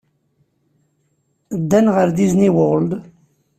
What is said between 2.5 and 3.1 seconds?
World.